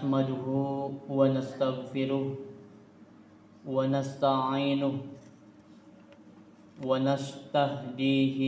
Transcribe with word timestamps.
نحمده 0.00 0.46
ونستغفره 1.16 2.26
ونستعينه 3.66 4.92
ونستهديه 6.90 8.40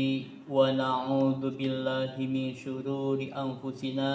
ونعوذ 0.48 1.42
بالله 1.59 2.12
من 2.34 2.47
شرور 2.61 3.19
أنفسنا 3.45 4.12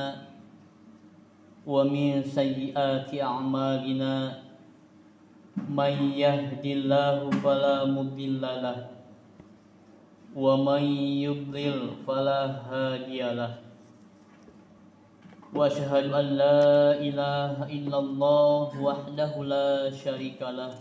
ومن 1.67 2.23
سيئات 2.37 3.09
أعمالنا 3.29 4.13
من 5.69 5.93
يهد 6.23 6.65
الله 6.65 7.29
فلا 7.45 7.77
مضل 7.85 8.41
له 8.41 8.79
ومن 10.35 10.83
يضلل 11.25 11.79
فلا 12.07 12.41
هادي 12.71 13.21
له 13.37 13.66
واشهد 15.53 16.13
ان 16.13 16.25
لا 16.25 16.97
اله 16.97 17.69
الا 17.69 17.97
الله 17.99 18.69
وحده 18.81 19.43
لا 19.43 19.91
شريك 19.93 20.41
له 20.41 20.73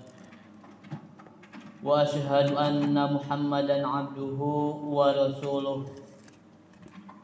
واشهد 1.84 2.56
ان 2.56 2.96
محمدا 3.14 3.86
عبده 3.86 4.40
ورسوله 4.96 5.80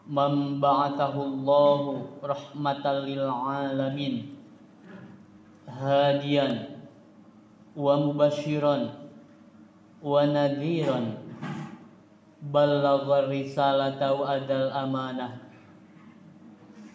من 0.08 0.60
بعثه 0.60 1.14
الله 1.22 1.80
رحمه 2.24 2.84
للعالمين 2.92 4.14
هاديا 5.68 6.48
ومبشرا 7.76 8.76
ونذيرا 10.02 11.00
بلغ 12.42 13.02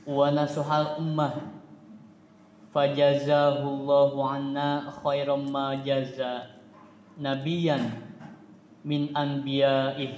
wa 0.08 0.32
nasuhal 0.32 0.96
ummah. 0.96 1.36
Fajazahullahu 2.72 4.24
anna 4.24 4.88
khairam 5.04 5.52
ma 5.52 5.76
jaza 5.84 6.48
nabiyan 7.20 7.92
min 8.88 9.12
anbiya'ih. 9.12 10.16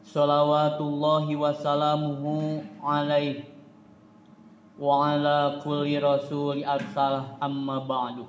Salawatullahi 0.00 1.36
wa 1.36 1.52
salamuhu 1.52 2.64
alaih 2.80 3.44
wa 4.80 5.12
ala 5.12 5.60
kulli 5.60 6.00
rasuli 6.00 6.64
arsal 6.64 7.36
amma 7.44 7.84
ba'du. 7.84 8.24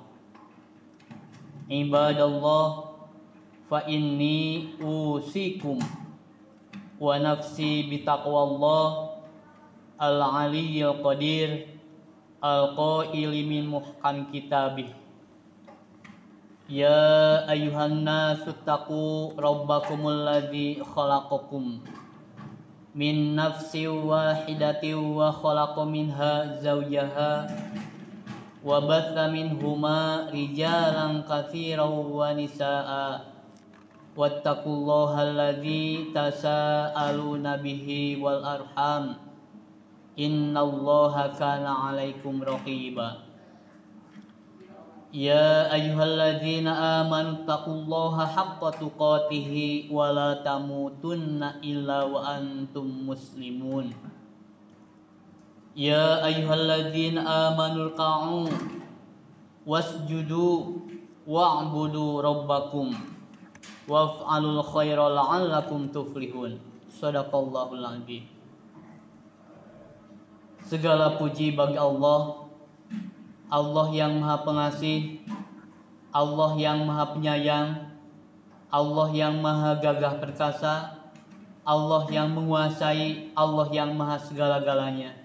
Ibadallah 1.72 2.92
fa 3.68 3.80
inni 3.88 4.76
usikum 4.76 5.80
wa 7.00 7.16
nafsi 7.16 7.88
bitaqwallah 7.88 9.11
Al-Aliyyil 10.02 10.98
Qadir 10.98 11.78
Al-Qaili 12.42 13.46
min 13.46 13.70
muhkam 13.70 14.26
kitabih. 14.34 14.90
Ya 16.66 17.46
ayuhan 17.46 18.02
nasu 18.02 18.50
taqu 18.66 19.30
rabbakumul 19.38 20.26
ladzi 20.26 20.82
khalaqakum 20.82 21.86
min 22.98 23.38
nafsin 23.38 23.94
wahidatin 24.02 24.98
wa 25.14 25.30
khalaqa 25.30 25.86
minha 25.86 26.58
zawjaha 26.58 27.46
wa 28.66 28.82
batha 28.82 29.30
minhuma 29.30 30.26
rijalan 30.34 31.22
katsiran 31.22 32.10
wa 32.10 32.34
nisaa 32.34 33.22
wattaqullaha 34.18 35.30
alladzi 35.30 36.10
tasaaluna 36.10 37.62
bihi 37.62 38.18
wal 38.18 38.42
arham. 38.42 39.30
إن 40.18 40.56
الله 40.56 41.14
كان 41.38 41.66
عليكم 41.66 42.34
رقيبا. 42.42 43.10
يا 45.12 45.72
أيها 45.72 46.04
الذين 46.04 46.68
آمنوا 46.68 47.32
اتقوا 47.44 47.74
الله 47.74 48.16
حق 48.26 48.62
تقاته 48.70 49.52
ولا 49.92 50.30
تموتن 50.44 51.42
إلا 51.64 51.98
وأنتم 52.02 52.86
مسلمون. 53.08 53.86
يا 55.76 56.26
أيها 56.26 56.54
الذين 56.54 57.18
آمنوا 57.18 57.84
اركعوا 57.84 58.48
واسجدوا 59.66 60.56
واعبدوا 61.26 62.12
ربكم 62.22 62.88
waf'alul 63.88 64.62
khaira 64.62 65.10
la'allakum 65.10 65.90
tuflihun 65.90 66.58
sadaqallahul 66.86 67.82
azim 67.82 68.22
segala 70.66 71.18
puji 71.18 71.54
bagi 71.54 71.78
Allah. 71.78 72.48
Allah 73.52 73.86
yang 73.92 74.18
maha 74.22 74.42
pengasih. 74.46 75.20
Allah 76.12 76.52
yang 76.56 76.84
maha 76.88 77.12
penyayang. 77.12 77.68
Allah 78.72 79.08
yang 79.12 79.38
maha 79.44 79.76
gagah 79.78 80.16
perkasa. 80.22 80.96
Allah 81.62 82.02
yang 82.08 82.32
menguasai. 82.32 83.34
Allah 83.36 83.68
yang 83.70 83.92
maha 83.92 84.16
segala-galanya. 84.16 85.22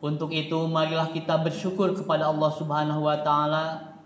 Untuk 0.00 0.30
itu 0.30 0.56
marilah 0.68 1.10
kita 1.10 1.40
bersyukur 1.40 1.96
kepada 1.96 2.28
Allah 2.30 2.50
Subhanahu 2.54 3.04
wa 3.04 3.18
taala. 3.20 3.96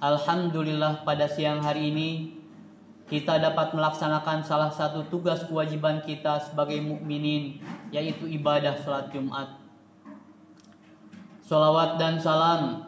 Alhamdulillah 0.00 1.04
pada 1.04 1.28
siang 1.28 1.60
hari 1.60 1.92
ini 1.92 2.39
kita 3.10 3.42
dapat 3.42 3.74
melaksanakan 3.74 4.46
salah 4.46 4.70
satu 4.70 5.02
tugas 5.10 5.42
kewajiban 5.50 5.98
kita 6.06 6.38
sebagai 6.46 6.78
mukminin 6.78 7.58
yaitu 7.90 8.30
ibadah 8.30 8.78
salat 8.86 9.10
Jumat. 9.10 9.58
Salawat 11.42 11.98
dan 11.98 12.22
salam 12.22 12.86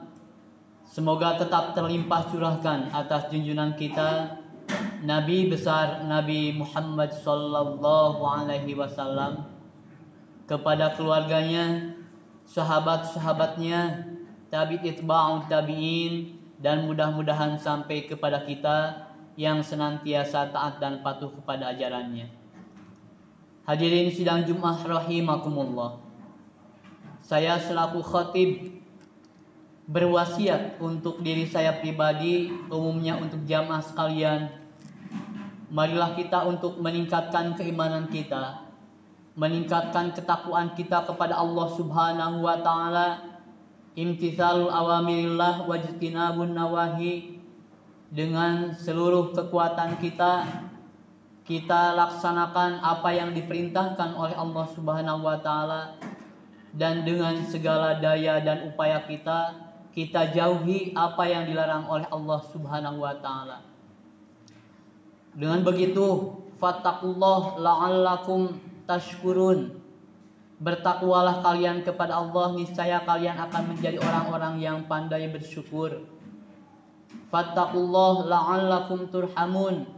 semoga 0.87 1.43
tetap 1.43 1.75
terlimpah 1.75 2.31
curahkan 2.31 2.95
atas 2.95 3.35
junjungan 3.35 3.75
kita 3.75 4.39
Nabi 5.03 5.51
besar 5.51 6.07
Nabi 6.07 6.55
Muhammad 6.55 7.11
sallallahu 7.11 8.23
alaihi 8.23 8.79
wasallam 8.79 9.51
kepada 10.47 10.95
keluarganya, 10.95 11.99
sahabat-sahabatnya, 12.47 14.07
tabi 14.47 14.79
itba'u 14.87 15.51
tabi'in 15.51 16.39
dan 16.63 16.87
mudah-mudahan 16.87 17.59
sampai 17.59 18.07
kepada 18.07 18.47
kita 18.47 19.11
yang 19.37 19.64
senantiasa 19.64 20.52
taat 20.52 20.76
dan 20.76 21.00
patuh 21.00 21.32
kepada 21.32 21.73
ajarannya. 21.73 22.29
Hadirin 23.62 24.11
sidang 24.11 24.44
Jumat 24.44 24.82
rahimakumullah. 24.82 26.02
Saya 27.23 27.56
selaku 27.56 28.02
khatib 28.02 28.82
berwasiat 29.87 30.82
untuk 30.82 31.23
diri 31.23 31.46
saya 31.46 31.79
pribadi, 31.79 32.50
umumnya 32.69 33.17
untuk 33.17 33.46
jamaah 33.46 33.81
sekalian. 33.81 34.50
Marilah 35.73 36.12
kita 36.12 36.44
untuk 36.44 36.76
meningkatkan 36.82 37.56
keimanan 37.56 38.11
kita, 38.12 38.69
meningkatkan 39.38 40.12
ketakwaan 40.12 40.76
kita 40.76 41.08
kepada 41.08 41.40
Allah 41.40 41.73
Subhanahu 41.73 42.44
wa 42.44 42.61
taala, 42.61 43.40
imtithalul 43.96 44.69
awamirillah 44.69 45.64
wajtinabun 45.64 46.52
nawahi 46.52 47.31
dengan 48.12 48.76
seluruh 48.76 49.32
kekuatan 49.32 49.97
kita 49.97 50.44
kita 51.49 51.97
laksanakan 51.97 52.85
apa 52.85 53.09
yang 53.11 53.32
diperintahkan 53.32 54.12
oleh 54.12 54.37
Allah 54.37 54.67
Subhanahu 54.76 55.25
wa 55.25 55.41
taala 55.41 55.97
dan 56.76 57.09
dengan 57.09 57.41
segala 57.49 57.97
daya 57.99 58.44
dan 58.44 58.69
upaya 58.69 59.00
kita 59.09 59.73
kita 59.97 60.32
jauhi 60.32 60.93
apa 60.93 61.25
yang 61.29 61.44
dilarang 61.49 61.88
oleh 61.88 62.09
Allah 62.09 62.41
Subhanahu 62.49 63.00
wa 63.00 63.17
taala. 63.20 63.61
Dengan 65.32 65.64
begitu, 65.64 66.37
fattaqullah 66.56 67.61
la'allakum 67.61 68.56
tashkurun. 68.88 69.81
Bertakwalah 70.62 71.43
kalian 71.43 71.82
kepada 71.82 72.23
Allah, 72.23 72.55
niscaya 72.55 73.03
kalian 73.03 73.35
akan 73.35 73.75
menjadi 73.75 73.99
orang-orang 73.99 74.62
yang 74.62 74.79
pandai 74.87 75.26
bersyukur. 75.29 76.06
Fattaqullah 77.32 78.29
la'allakum 78.29 79.08
turhamun. 79.08 79.88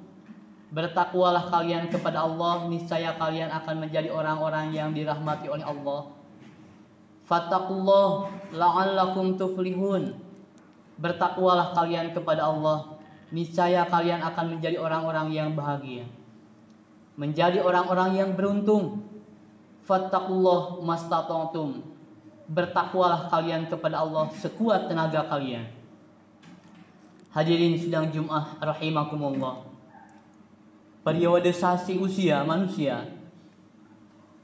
Bertakwalah 0.71 1.51
kalian 1.51 1.91
kepada 1.91 2.23
Allah, 2.23 2.71
niscaya 2.71 3.19
kalian 3.19 3.51
akan 3.51 3.83
menjadi 3.83 4.07
orang-orang 4.15 4.71
yang 4.71 4.95
dirahmati 4.95 5.51
oleh 5.51 5.67
Allah. 5.67 6.15
Fattaqullah 7.27 8.31
la'allakum 8.55 9.35
tuflihun. 9.35 10.15
Bertakwalah 10.95 11.75
kalian 11.75 12.15
kepada 12.15 12.47
Allah, 12.47 13.03
niscaya 13.35 13.83
kalian 13.91 14.23
akan 14.23 14.55
menjadi 14.55 14.79
orang-orang 14.79 15.35
yang 15.35 15.59
bahagia. 15.59 16.07
Menjadi 17.19 17.67
orang-orang 17.67 18.15
yang 18.15 18.31
beruntung. 18.39 19.03
Fattaqullah 19.83 20.79
mastata'tum. 20.87 21.83
Bertakwalah 22.47 23.27
kalian 23.27 23.67
kepada 23.67 24.07
Allah 24.07 24.31
sekuat 24.39 24.87
tenaga 24.87 25.27
kalian. 25.27 25.83
Hadirin 27.35 27.75
sidang 27.75 28.15
Jumat 28.15 28.63
rahimakumullah. 28.63 29.67
Periodisasi 31.03 31.99
usia 31.99 32.47
manusia 32.47 33.11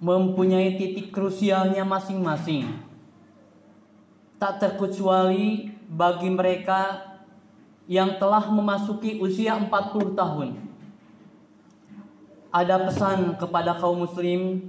mempunyai 0.03 0.75
titik 0.75 1.15
krusialnya 1.15 1.87
masing-masing. 1.87 2.67
Tak 4.43 4.59
terkecuali 4.59 5.71
bagi 5.87 6.35
mereka 6.35 7.15
yang 7.87 8.19
telah 8.19 8.51
memasuki 8.51 9.23
usia 9.23 9.55
40 9.55 10.19
tahun. 10.19 10.59
Ada 12.51 12.91
pesan 12.91 13.39
kepada 13.39 13.79
kaum 13.79 14.03
muslim 14.03 14.67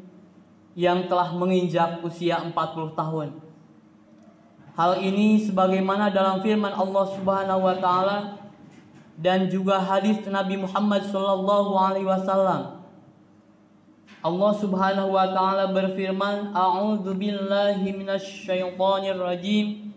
yang 0.78 1.10
telah 1.10 1.34
menginjak 1.34 2.06
usia 2.06 2.38
40 2.38 2.54
tahun. 2.94 3.51
Hal 4.72 5.04
ini 5.04 5.36
sebagaimana 5.44 6.16
dalam 6.16 6.40
firman 6.40 6.72
Allah 6.72 7.04
Subhanahu 7.12 7.68
wa 7.68 7.76
taala 7.76 8.40
dan 9.20 9.52
juga 9.52 9.84
hadis 9.84 10.24
Nabi 10.24 10.64
Muhammad 10.64 11.12
sallallahu 11.12 11.76
alaihi 11.76 12.08
wasallam. 12.08 12.80
Allah 14.22 14.54
Subhanahu 14.56 15.12
wa 15.12 15.28
taala 15.28 15.76
berfirman, 15.76 16.56
"A'udzu 16.56 17.20
billahi 17.20 17.92
minasy 17.92 18.48
syaithanir 18.48 19.20
rajim. 19.20 19.92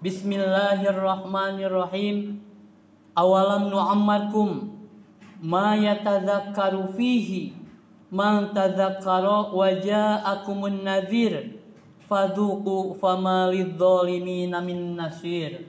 Bismillahirrahmanirrahim. 0.00 2.40
Awalam 3.12 3.68
nu'ammarkum 3.68 4.72
ma 5.44 5.76
yatadzakkaru 5.76 6.96
fihi 6.96 7.52
man 8.08 8.56
tadzakkara 8.56 9.52
wa 9.52 9.68
ja'akumun 9.68 10.80
nadhir 10.80 11.60
fadhuqu 12.06 12.96
lidzalimina 13.52 14.60
min 14.60 14.96
nasir." 14.96 15.64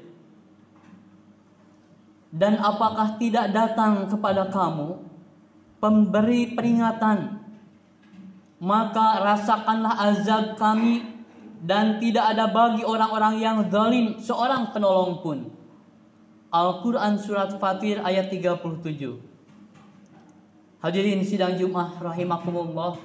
Dan 2.36 2.60
apakah 2.60 3.16
tidak 3.16 3.56
datang 3.56 4.12
kepada 4.12 4.52
kamu 4.52 5.00
pemberi 5.80 6.52
peringatan 6.52 7.46
maka 8.60 9.22
rasakanlah 9.22 9.94
azab 10.12 10.56
kami 10.56 11.04
dan 11.66 12.00
tidak 12.00 12.34
ada 12.36 12.50
bagi 12.50 12.82
orang-orang 12.82 13.36
yang 13.42 13.58
zalim 13.70 14.16
seorang 14.22 14.72
penolong 14.72 15.20
pun. 15.20 15.40
Al-Quran 16.54 17.20
Surat 17.20 17.52
Fatir 17.60 18.00
ayat 18.00 18.32
37 18.32 18.80
Hadirin 20.80 21.20
sidang 21.26 21.60
Jum'ah 21.60 22.00
rahimakumullah 22.00 22.96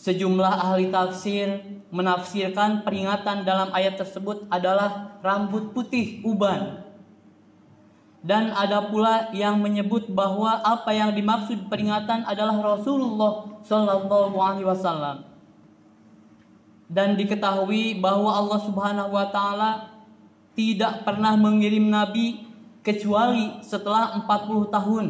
Sejumlah 0.00 0.48
ahli 0.64 0.88
tafsir 0.88 1.60
menafsirkan 1.92 2.80
peringatan 2.88 3.44
dalam 3.44 3.68
ayat 3.76 4.00
tersebut 4.00 4.48
adalah 4.48 5.20
rambut 5.20 5.76
putih 5.76 6.24
uban 6.24 6.80
dan 8.20 8.52
ada 8.52 8.84
pula 8.92 9.32
yang 9.32 9.56
menyebut 9.64 10.12
bahwa 10.12 10.60
apa 10.60 10.92
yang 10.92 11.16
dimaksud 11.16 11.72
peringatan 11.72 12.28
adalah 12.28 12.76
Rasulullah 12.76 13.48
Shallallahu 13.64 14.36
Alaihi 14.36 14.68
Wasallam. 14.68 15.24
Dan 16.90 17.16
diketahui 17.16 17.96
bahwa 17.96 18.28
Allah 18.28 18.60
Subhanahu 18.60 19.10
Wa 19.14 19.26
Taala 19.32 19.70
tidak 20.52 21.06
pernah 21.08 21.32
mengirim 21.38 21.88
Nabi 21.88 22.44
kecuali 22.84 23.56
setelah 23.64 24.20
40 24.20 24.68
tahun. 24.68 25.06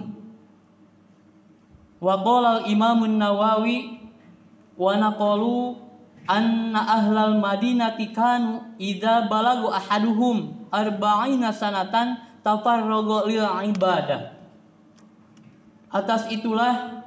Wa 1.98 2.14
qala 2.22 2.62
al-Imam 2.62 3.10
nawawi 3.10 3.99
wa 4.80 4.96
naqalu 4.96 5.76
anna 6.24 6.80
ahlal 6.80 7.36
madinati 7.36 8.16
kanu 8.16 8.64
idza 8.80 9.28
balagu 9.28 9.68
ahaduhum 9.68 10.64
arba'ina 10.72 11.52
sanatan 11.52 12.16
tafarrogo 12.40 13.28
lil 13.28 13.44
ibadah. 13.44 14.40
Atas 15.92 16.32
itulah 16.32 17.04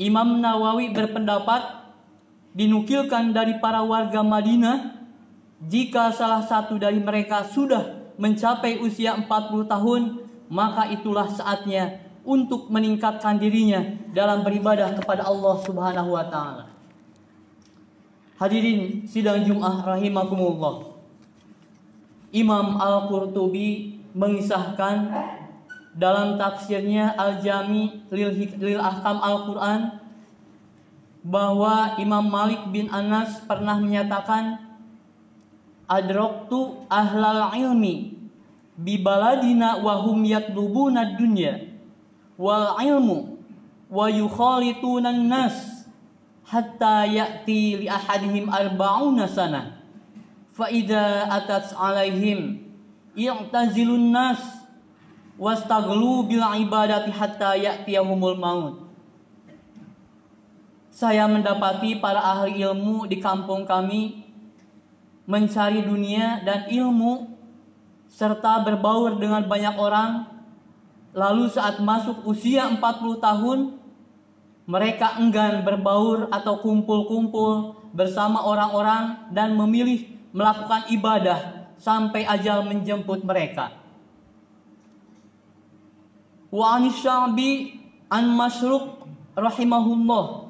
Imam 0.00 0.40
Nawawi 0.40 0.96
berpendapat 0.96 1.84
dinukilkan 2.56 3.36
dari 3.36 3.60
para 3.60 3.84
warga 3.84 4.24
Madinah 4.24 5.04
jika 5.68 6.14
salah 6.16 6.40
satu 6.40 6.80
dari 6.80 7.02
mereka 7.02 7.44
sudah 7.44 8.14
mencapai 8.16 8.80
usia 8.80 9.18
40 9.18 9.68
tahun 9.68 10.02
maka 10.48 10.88
itulah 10.94 11.28
saatnya 11.28 11.98
untuk 12.22 12.70
meningkatkan 12.70 13.42
dirinya 13.42 13.82
dalam 14.14 14.46
beribadah 14.46 14.94
kepada 14.94 15.26
Allah 15.26 15.54
Subhanahu 15.66 16.14
wa 16.14 16.24
taala. 16.30 16.71
Hadirin 18.42 19.06
sidang 19.06 19.46
Jumat 19.46 19.86
rahimakumullah. 19.86 20.98
Imam 22.34 22.74
Al-Qurtubi 22.74 24.02
mengisahkan 24.18 25.14
dalam 25.94 26.34
tafsirnya 26.34 27.14
Al-Jami 27.14 28.02
lil, 28.10 28.50
lil 28.58 28.82
Ahkam 28.82 29.22
Al-Quran 29.22 29.80
bahwa 31.22 31.94
Imam 32.02 32.26
Malik 32.26 32.66
bin 32.74 32.90
Anas 32.90 33.38
pernah 33.46 33.78
menyatakan 33.78 34.58
adroktu 35.86 36.82
ahlal 36.90 37.54
ilmi 37.54 38.26
bi 38.74 38.98
baladina 38.98 39.78
wa 39.78 40.02
hum 40.02 40.18
yatlubuna 40.26 41.14
dunya 41.14 41.78
wal 42.34 42.74
ilmu 42.74 43.38
wa 43.86 44.10
yukhalituna 44.10 45.14
nas 45.14 45.71
hatta 46.52 47.08
ya'ti 47.08 47.80
li 47.80 47.86
ahadihim 47.88 48.52
arba'una 48.52 49.24
sana 49.24 49.80
fa 50.52 50.68
idza 50.68 51.24
atat 51.32 51.72
alaihim 51.72 52.60
i'tazilun 53.16 54.12
nas 54.12 54.60
wastaglu 55.40 56.28
bil 56.28 56.44
ibadati 56.60 57.08
hatta 57.08 57.56
ya'tiyahumul 57.56 58.36
maut. 58.36 58.74
Saya 60.92 61.24
mendapati 61.24 61.96
para 61.96 62.20
ahli 62.20 62.60
ilmu 62.60 63.08
di 63.08 63.16
kampung 63.16 63.64
kami 63.64 64.22
mencari 65.24 65.80
dunia 65.80 66.44
dan 66.44 66.68
ilmu 66.68 67.32
serta 68.12 68.60
berbaur 68.60 69.16
dengan 69.16 69.40
banyak 69.48 69.72
orang 69.80 70.28
lalu 71.16 71.48
saat 71.48 71.80
masuk 71.80 72.28
usia 72.28 72.68
40 72.68 73.24
tahun 73.24 73.58
mereka 74.72 75.20
enggan 75.20 75.60
berbaur 75.60 76.32
atau 76.32 76.64
kumpul-kumpul 76.64 77.76
bersama 77.92 78.40
orang-orang 78.40 79.28
dan 79.28 79.52
memilih 79.52 80.08
melakukan 80.32 80.88
ibadah 80.88 81.68
sampai 81.76 82.24
ajal 82.24 82.64
menjemput 82.64 83.20
mereka. 83.20 83.76
Wa 86.48 86.80
anisyabi 86.80 87.84
an 88.08 88.32
Masruq 88.32 89.04
rahimahullah 89.36 90.48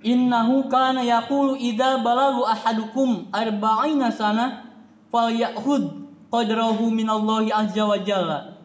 Innahu 0.00 0.72
kana 0.72 1.04
yaqulu 1.04 1.60
idza 1.60 2.00
balagu 2.00 2.48
ahadukum 2.48 3.28
arba'ina 3.36 4.08
sana 4.08 4.72
falyakhud 5.12 6.08
qadrahu 6.32 6.88
minallahi 6.88 7.52
azza 7.52 7.84
wa 7.84 8.00
jalla. 8.00 8.56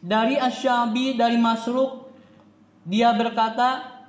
Dari 0.00 0.40
Asyabi 0.40 1.20
dari 1.20 1.36
Masruq 1.36 2.01
dia 2.82 3.14
berkata 3.14 4.02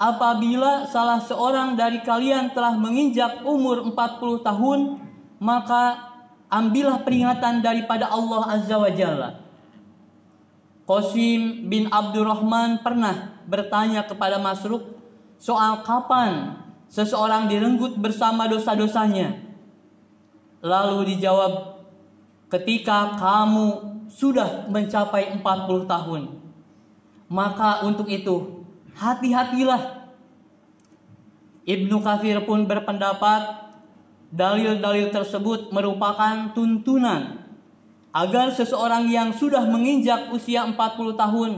apabila 0.00 0.88
salah 0.88 1.20
seorang 1.20 1.76
dari 1.76 2.00
kalian 2.00 2.56
telah 2.56 2.74
menginjak 2.74 3.44
umur 3.44 3.84
40 3.92 4.40
tahun 4.40 4.80
maka 5.38 6.14
ambillah 6.48 7.04
peringatan 7.04 7.60
daripada 7.60 8.08
Allah 8.08 8.42
azza 8.54 8.76
wa 8.80 8.90
jalla. 8.92 9.44
Qasim 10.84 11.68
bin 11.68 11.88
Abdurrahman 11.88 12.84
pernah 12.84 13.40
bertanya 13.48 14.04
kepada 14.04 14.36
Masruk 14.36 15.00
soal 15.40 15.80
kapan 15.80 16.60
seseorang 16.92 17.48
direnggut 17.48 17.96
bersama 17.96 18.44
dosa-dosanya. 18.48 19.40
Lalu 20.64 21.16
dijawab, 21.16 21.80
ketika 22.48 23.16
kamu 23.20 23.96
sudah 24.08 24.68
mencapai 24.68 25.34
40 25.40 25.88
tahun. 25.90 26.43
Maka 27.28 27.84
untuk 27.88 28.06
itu, 28.10 28.66
hati-hatilah. 28.94 30.12
Ibnu 31.64 31.96
Kathir 32.04 32.44
pun 32.44 32.68
berpendapat 32.68 33.64
dalil-dalil 34.28 35.08
tersebut 35.14 35.72
merupakan 35.72 36.52
tuntunan 36.52 37.44
agar 38.14 38.52
seseorang 38.52 39.08
yang 39.08 39.32
sudah 39.32 39.64
menginjak 39.66 40.28
usia 40.30 40.62
40 40.68 40.76
tahun 41.16 41.50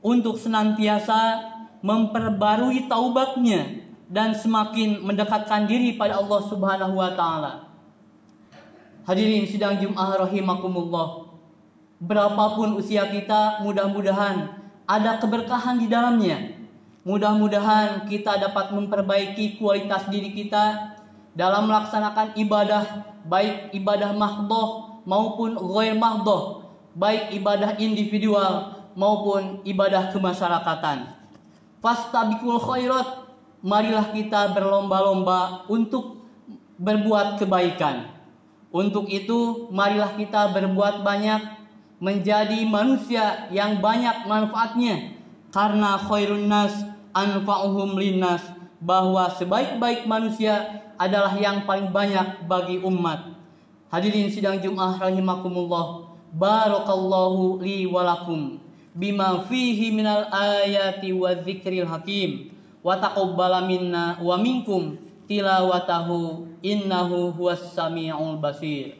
untuk 0.00 0.40
senantiasa 0.40 1.50
memperbarui 1.84 2.88
taubatnya 2.88 3.84
dan 4.10 4.34
semakin 4.34 5.06
mendekatkan 5.06 5.70
diri 5.70 5.94
pada 5.94 6.18
Allah 6.18 6.40
Subhanahu 6.50 6.94
wa 6.98 7.10
taala. 7.14 7.52
Hadirin 9.06 9.46
sidang 9.46 9.78
Jumat 9.78 10.18
rahimakumullah. 10.18 11.30
Berapapun 12.00 12.80
usia 12.80 13.06
kita, 13.12 13.60
mudah-mudahan 13.60 14.56
ada 14.90 15.22
keberkahan 15.22 15.78
di 15.78 15.86
dalamnya. 15.86 16.58
Mudah-mudahan 17.06 18.10
kita 18.10 18.42
dapat 18.42 18.74
memperbaiki 18.74 19.62
kualitas 19.62 20.10
diri 20.10 20.34
kita 20.34 20.98
dalam 21.38 21.70
melaksanakan 21.70 22.34
ibadah, 22.34 23.14
baik 23.22 23.70
ibadah 23.70 24.10
mahdoh 24.10 25.00
maupun 25.06 25.54
ghair 25.54 25.94
mahdoh, 25.94 26.66
baik 26.98 27.30
ibadah 27.38 27.78
individual 27.78 28.82
maupun 28.98 29.62
ibadah 29.62 30.10
kemasyarakatan. 30.10 31.14
Fastabikul 31.78 32.60
khairat, 32.60 33.30
marilah 33.62 34.10
kita 34.10 34.52
berlomba-lomba 34.52 35.70
untuk 35.70 36.26
berbuat 36.76 37.38
kebaikan. 37.38 38.10
Untuk 38.74 39.06
itu, 39.08 39.70
marilah 39.72 40.12
kita 40.18 40.52
berbuat 40.52 41.00
banyak 41.06 41.59
menjadi 42.00 42.64
manusia 42.64 43.46
yang 43.52 43.78
banyak 43.84 44.24
manfaatnya 44.24 45.20
karena 45.52 46.00
khairun 46.00 46.48
nas 46.48 46.72
anfa'uhum 47.12 48.00
linnas 48.00 48.40
bahwa 48.80 49.28
sebaik-baik 49.36 50.08
manusia 50.08 50.80
adalah 50.96 51.36
yang 51.36 51.68
paling 51.68 51.92
banyak 51.92 52.48
bagi 52.48 52.80
umat. 52.80 53.36
Hadirin 53.92 54.32
sidang 54.32 54.60
Jumat 54.62 55.00
rahimakumullah. 55.00 56.12
Barakallahu 56.30 57.58
li 57.58 57.90
walakum 57.90 58.62
bima 58.94 59.42
fihi 59.50 59.90
minal 59.90 60.30
ayati 60.30 61.10
wa 61.10 61.34
dzikril 61.34 61.90
hakim 61.90 62.54
wa 62.86 62.94
taqabbala 62.94 63.66
minna 63.66 64.14
wa 64.22 64.38
minkum 64.38 64.94
tilawatahu 65.26 66.46
innahu 66.62 67.34
huwas 67.34 67.74
samiul 67.74 68.38
basir. 68.38 68.99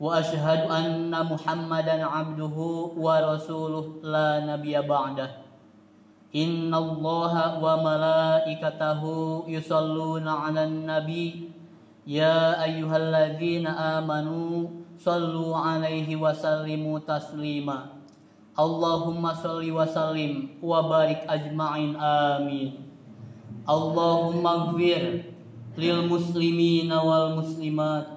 واشهد 0.00 0.70
ان 0.70 1.12
محمدا 1.32 1.96
عبده 2.04 2.56
ورسوله 2.96 3.86
لا 4.02 4.30
نبي 4.46 4.74
بعده 4.82 5.30
ان 6.36 6.74
الله 6.74 7.34
وملائكته 7.64 9.02
يصلون 9.48 10.28
على 10.28 10.64
النبي 10.64 11.48
يا 12.06 12.64
ايها 12.64 12.96
الذين 12.96 13.66
امنوا 13.66 14.68
صلوا 14.98 15.56
عليه 15.56 16.16
وسلموا 16.16 16.98
تسليما 16.98 17.78
اللهم 18.58 19.24
صل 19.34 19.62
وسلم 19.70 20.32
وبارك 20.62 21.20
اجمعين 21.28 21.96
امين 21.96 22.70
اللهم 23.68 24.46
اغفر 24.46 25.04
للمسلمين 25.78 26.90
والمسلمات 26.92 28.13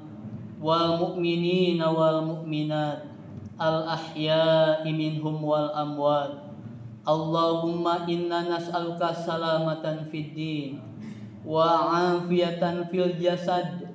wal 0.59 0.99
mu'minina 0.99 1.87
wal 1.91 2.27
mu'minat. 2.27 3.07
Al 3.59 3.87
ahya'i 3.91 4.91
minhum 4.95 5.43
wal 5.43 5.71
amwat. 5.75 6.47
Allahumma 7.03 8.07
inna 8.07 8.47
nas'aluka 8.47 9.11
salamatan 9.15 10.07
fid 10.11 10.35
din. 10.35 10.71
Wa 11.43 11.91
afiyatan 12.19 12.87
fil 12.91 13.19
jasad. 13.19 13.91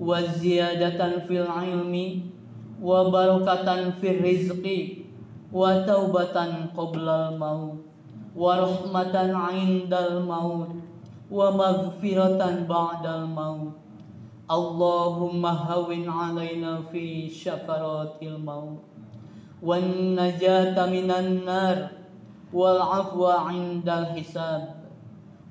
Wa 0.00 0.20
ziyadatan 0.24 1.28
fil 1.28 1.48
ilmi. 1.48 2.32
Wa 2.80 3.08
barakatan 3.12 4.00
fil 4.00 4.20
rizqi. 4.24 5.08
Wa 5.52 5.84
taubatan 5.84 6.72
qoblal 6.72 7.36
maut. 7.36 7.84
Wa 8.32 8.64
rahmatan 8.64 9.36
indal 9.52 10.24
maut. 10.24 10.72
Wa 11.28 11.52
maghfiratan 11.52 12.64
ba'dal 12.64 13.28
maut 13.28 13.81
اللهم 14.50 15.46
هون 15.46 16.08
علينا 16.08 16.82
في 16.92 17.30
شفرات 17.30 18.14
الموت. 18.22 18.82
والنجاة 19.62 20.86
من 20.86 21.10
النار. 21.10 21.88
والعفو 22.52 23.26
عند 23.26 23.88
الحساب. 23.88 24.74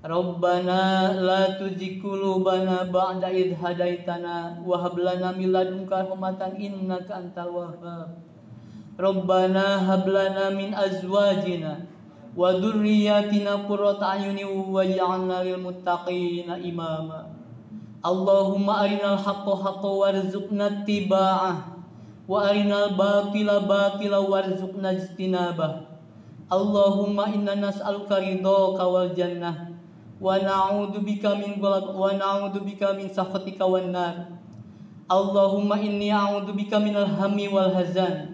ربنا 0.06 1.14
لا 1.22 1.44
تزغ 1.50 2.04
قلوبنا 2.04 2.84
بعد 2.84 3.24
إذ 3.24 3.54
هديتنا. 3.64 4.64
وهب 4.68 5.00
لنا 5.00 5.32
من 5.32 5.48
لدنك 5.52 5.92
رحمة 5.92 6.42
إنك 6.60 7.12
أنت 7.12 7.38
الوهاب. 7.38 8.18
ربنا 9.00 9.94
هب 9.94 10.08
لنا 10.10 10.50
من 10.50 10.74
أزواجنا 10.74 11.80
وذرياتنا 12.38 13.56
قرة 13.56 14.04
أعين 14.04 14.46
واجعلنا 14.46 15.44
للمتقين 15.44 16.50
إماما. 16.52 17.41
Allahumma 18.02 18.82
arinal 18.82 19.14
haqqa 19.14 19.62
haqqa 19.62 19.86
warzuqna 19.86 20.82
tiba'ah 20.90 21.78
wa 22.26 22.38
arinal 22.50 22.98
batila 22.98 23.62
batila 23.62 24.26
warzuqna 24.26 24.98
ijtinabah. 24.98 25.86
Allahumma 26.50 27.30
inna 27.30 27.54
nas'aluka 27.62 28.18
ridhaka 28.18 28.90
wal 28.90 29.14
jannah. 29.14 29.78
Wa 30.18 30.34
na'udzu 30.42 31.06
bika 31.06 31.38
min 31.38 31.62
ghalab 31.62 31.94
wa 31.94 32.10
na'udzu 32.10 32.66
bika 32.66 32.98
min 32.98 33.06
sakhatika 33.06 33.70
wan 33.70 33.94
nar. 33.94 34.34
Allahumma 35.06 35.78
inni 35.78 36.10
a'udzu 36.10 36.58
bika 36.58 36.82
minal 36.82 37.06
hammi 37.06 37.54
wal 37.54 37.70
hazan. 37.70 38.34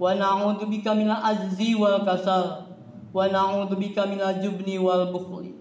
Wa 0.00 0.16
na'udzu 0.16 0.72
bika 0.72 0.96
minal 0.96 1.20
azzi 1.20 1.76
wal 1.76 2.00
kasal. 2.00 2.64
Wa 3.12 3.28
na'udzu 3.28 3.76
bika 3.76 4.08
minal 4.08 4.40
jubni 4.40 4.80
wal 4.80 5.12
bukhli 5.12 5.51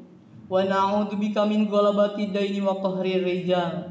wa 0.52 0.68
na'udzu 0.68 1.16
bika 1.16 1.48
min 1.48 1.72
ghalabati 1.72 2.28
daini 2.28 2.60
wa 2.60 2.76
qahri 2.84 3.24
rijal. 3.24 3.88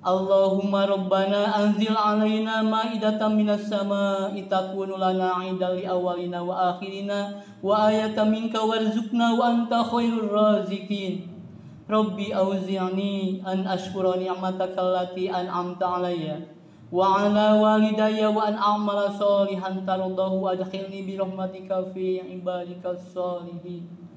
Allahumma 0.00 0.88
rabbana 0.88 1.52
anzil 1.52 1.92
alaina 1.92 2.64
ma'idatan 2.64 3.36
minas 3.36 3.68
sama'i 3.68 4.48
takunu 4.48 4.96
lana 4.96 5.44
'idal 5.44 5.76
li 5.76 5.84
awalina 5.84 6.40
wa 6.40 6.72
akhirina 6.72 7.44
wa 7.60 7.92
ayatan 7.92 8.32
minka 8.32 8.56
warzuqna 8.56 9.36
wa 9.36 9.52
anta 9.52 9.84
khairur 9.84 10.32
raziqin. 10.32 11.28
Rabbi 11.84 12.32
auzi'ni 12.32 13.44
an 13.44 13.68
ashkura 13.68 14.16
ni'mataka 14.16 14.80
allati 14.80 15.28
an'amta 15.28 15.84
'alayya 15.92 16.40
wa 16.88 17.20
'ala 17.20 17.60
walidayya 17.60 18.32
wa 18.32 18.48
an 18.48 18.56
a'mala 18.56 19.12
sholihan 19.12 19.84
tardahu 19.84 20.40
adkhilni 20.56 21.04
bi 21.04 21.20
rahmatika 21.20 21.84
fi 21.92 22.24
ibadika 22.24 22.96
sholihin 22.96 24.07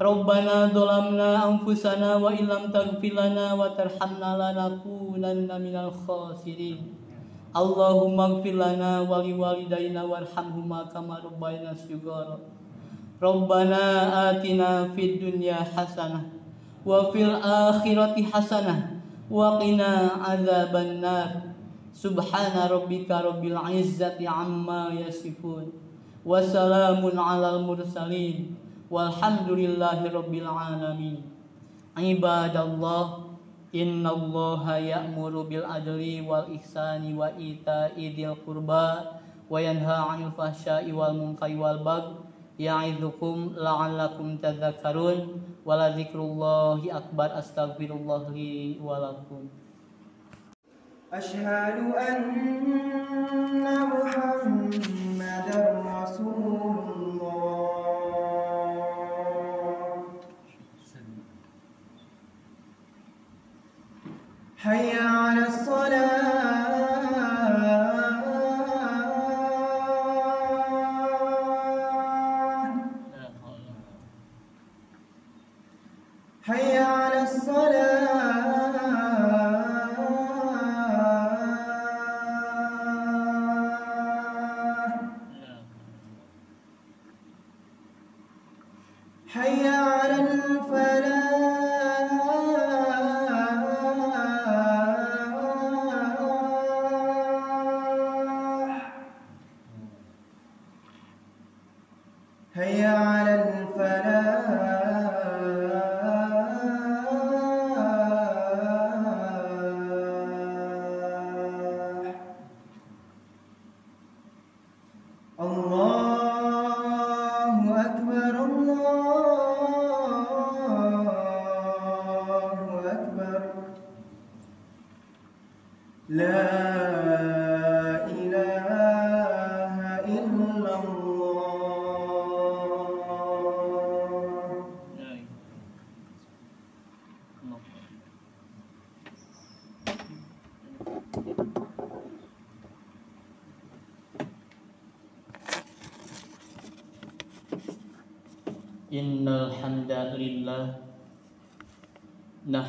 ربنا 0.00 0.66
ظلمنا 0.66 1.48
أنفسنا 1.48 2.16
وإن 2.16 2.44
لم 2.48 2.64
تغفر 2.72 3.12
لنا 3.20 3.46
وترحمنا 3.52 4.30
لنكونن 4.40 5.48
من 5.60 5.74
الخاسرين 5.76 6.78
اللهم 7.56 8.20
اغفر 8.20 8.54
لنا 8.64 8.92
ولوالدينا 9.00 10.02
وارحمهما 10.02 10.80
كما 10.82 11.14
ربينا 11.24 11.70
صغارا 11.74 12.38
ربنا 13.22 13.82
آتنا 14.30 14.88
في 14.96 15.02
الدنيا 15.14 15.54
حسنة 15.54 16.20
وفي 16.86 17.20
الآخرة 17.24 18.16
حسنة 18.32 18.76
وقنا 19.30 19.92
عذاب 20.24 20.76
النار 20.76 21.30
سبحان 21.92 22.54
ربك 22.70 23.10
رب 23.10 23.44
العزة 23.44 24.18
عما 24.28 24.82
يصفون 25.04 25.66
وسلام 26.26 27.02
على 27.18 27.48
المرسلين 27.56 28.54
والحمد 28.90 29.48
لله 29.50 29.98
رب 30.12 30.34
العالمين 30.34 31.18
عباد 31.96 32.56
الله 32.56 33.04
إن 33.74 34.06
الله 34.06 34.64
يأمر 34.76 35.32
بالعدل 35.42 36.02
والإحسان 36.28 37.02
وإيتاء 37.18 37.94
ذي 37.98 38.24
القربى 38.28 38.88
وينهى 39.50 39.98
عن 40.10 40.18
الفحشاء 40.26 40.92
والمنكر 40.92 41.50
والبغي 41.56 42.14
يعظكم 42.58 43.36
لعلكم 43.56 44.36
تذكرون 44.36 45.18
ولذكر 45.66 46.18
الله 46.18 46.80
أكبر 46.96 47.28
أستغفر 47.38 47.90
الله 47.98 48.22
لي 48.30 48.76
ولكم 48.84 49.42
أشهد 51.12 51.78
أن 51.94 53.64
محمدا 53.94 55.60
رسول 56.02 56.93
Hi 64.65 64.94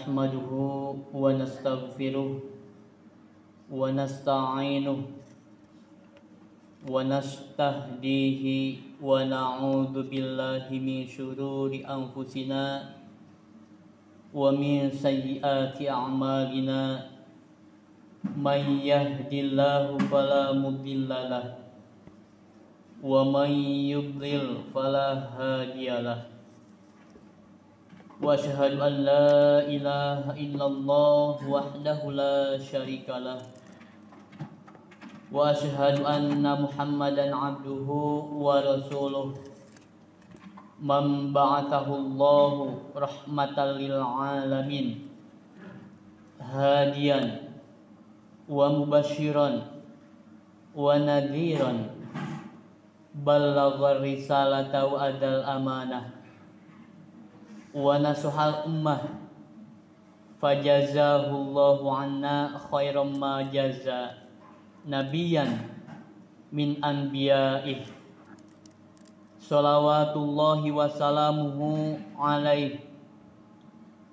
نحمده 0.05 0.51
ونستغفره 1.21 2.29
ونستعينه 3.79 4.97
ونستهديه 6.93 8.45
ونعوذ 9.01 9.95
بالله 10.11 10.65
من 10.87 10.99
شرور 11.13 11.71
أنفسنا 11.97 12.65
ومن 14.33 14.89
سيئات 15.05 15.77
أعمالنا 15.97 16.81
من 18.37 18.61
يهد 18.91 19.31
الله 19.33 19.97
فلا 20.13 20.43
مضل 20.53 21.09
له 21.09 21.45
ومن 23.03 23.51
يضلل 23.93 24.47
فلا 24.73 25.09
هادي 25.37 25.89
له 25.89 26.34
واشهد 28.21 28.79
ان 28.79 28.93
لا 28.93 29.65
اله 29.65 30.31
الا 30.37 30.65
الله 30.65 31.35
وحده 31.49 31.99
لا 32.11 32.57
شريك 32.57 33.09
له 33.09 33.41
واشهد 35.31 36.05
ان 36.05 36.45
محمدا 36.61 37.35
عبده 37.35 37.89
ورسوله 38.45 39.33
من 40.81 41.33
بعثه 41.33 41.87
الله 41.95 42.53
رحمه 42.95 43.57
للعالمين 43.65 44.87
هاديا 46.41 47.41
ومبشرا 48.49 49.49
ونذيرا 50.75 51.73
بلغ 53.15 53.75
wa 57.76 58.00
nasuhal 58.00 58.64
ummah. 58.64 59.04
Fajazahullahu 60.40 61.84
anna 61.92 62.56
khairam 62.56 63.16
ma 63.20 63.44
jaza 63.52 64.16
nabiyan 64.84 65.48
min 66.52 66.76
anbiya'ih 66.80 67.88
salawatullahi 69.40 70.72
wa 70.72 70.88
salamuhu 70.88 71.96
alaih 72.20 72.80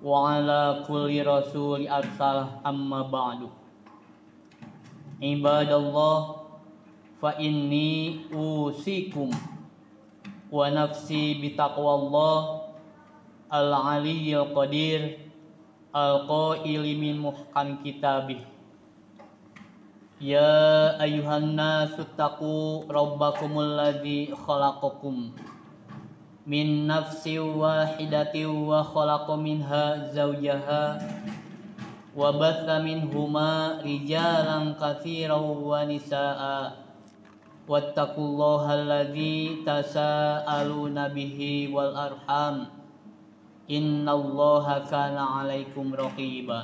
wa 0.00 0.32
ala 0.32 0.80
kulli 0.84 1.20
rasuli 1.20 1.88
arsal 1.88 2.60
amma 2.64 3.04
ba'du. 3.04 3.52
Ibadallah 5.20 6.40
fa 7.20 7.36
inni 7.36 8.28
usikum 8.32 9.28
wa 10.48 10.72
nafsi 10.72 11.36
bitaqwallah 11.36 12.63
Al-Aliyyil 13.50 14.52
Qadir 14.56 15.24
Al-Qaili 15.94 16.98
min 16.98 17.22
muhkam 17.22 17.78
kitabih. 17.84 18.42
Ya 20.18 20.94
ayuhan 20.98 21.54
nasu 21.54 22.02
taqu 22.18 22.88
rabbakumul 22.90 23.78
ladzi 23.78 24.32
khalaqakum 24.32 25.36
min 26.44 26.90
nafsin 26.90 27.40
wahidatin 27.56 28.68
wa 28.68 28.82
khalaqa 28.84 29.38
minha 29.38 30.12
zawjaha 30.12 30.98
wa 32.14 32.30
batha 32.36 32.84
minhuma 32.84 33.80
rijalan 33.80 34.76
katsiran 34.76 35.40
wa 35.40 35.82
nisaa 35.88 36.74
wattaqullaha 37.64 38.82
alladzi 38.82 39.64
tasaaluna 39.64 41.08
bihi 41.10 41.72
wal 41.72 41.96
arham. 41.96 42.73
إن 43.70 44.08
الله 44.08 44.66
كان 44.92 45.16
عليكم 45.16 45.94
رقيبا. 45.94 46.62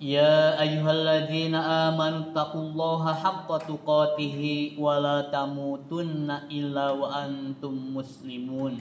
يا 0.00 0.60
أيها 0.60 0.92
الذين 0.92 1.54
آمنوا 1.54 2.32
اتقوا 2.32 2.60
الله 2.60 3.02
حق 3.14 3.48
تقاته 3.68 4.40
ولا 4.80 5.28
تموتن 5.28 6.28
إلا 6.48 6.86
وأنتم 6.90 7.74
مسلمون. 7.96 8.74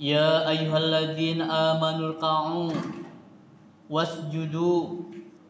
يا 0.00 0.48
أيها 0.48 0.78
الذين 0.78 1.40
آمنوا 1.44 2.04
اركعوا 2.08 2.72
واسجدوا 3.90 4.80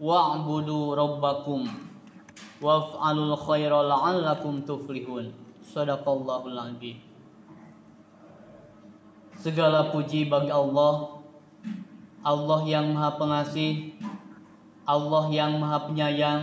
واعبدوا 0.00 0.86
ربكم 0.94 1.60
وافعلوا 2.62 3.26
الخير 3.34 3.72
لعلكم 3.82 4.54
تفلحون. 4.60 5.26
صدق 5.74 6.04
الله 6.08 6.42
العظيم. 6.46 7.05
Segala 9.40 9.92
puji 9.92 10.28
bagi 10.28 10.48
Allah. 10.48 11.20
Allah 12.24 12.60
yang 12.64 12.96
maha 12.96 13.20
pengasih. 13.20 13.94
Allah 14.88 15.24
yang 15.28 15.60
maha 15.60 15.78
penyayang. 15.84 16.42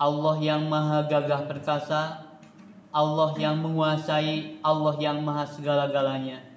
Allah 0.00 0.36
yang 0.38 0.70
maha 0.70 1.04
gagah 1.10 1.50
perkasa. 1.50 2.30
Allah 2.94 3.30
yang 3.36 3.58
menguasai. 3.58 4.62
Allah 4.62 4.94
yang 5.02 5.20
maha 5.20 5.44
segala-galanya. 5.50 6.50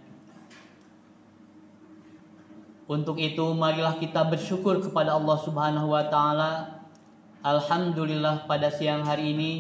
Untuk 2.84 3.15
itu 3.17 3.43
marilah 3.56 3.96
kita 3.98 4.28
bersyukur 4.28 4.84
kepada 4.84 5.15
Allah 5.15 5.38
Subhanahu 5.41 5.96
wa 5.96 6.04
taala. 6.12 6.84
Alhamdulillah 7.43 8.46
pada 8.48 8.72
siang 8.72 9.04
hari 9.04 9.36
ini 9.36 9.52